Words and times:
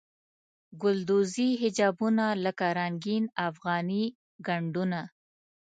ګلدوزي 0.81 1.49
حجابونه 1.61 2.25
لکه 2.45 2.65
رنګین 2.79 3.23
افغاني 3.47 4.03
ګنډونه. 4.45 5.01